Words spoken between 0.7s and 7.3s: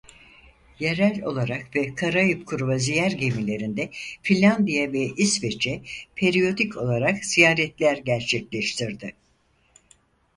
Yerel olarak ve Karayip kruvaziyer gemilerinde Finlandiya ve İsveç'e periyodik olarak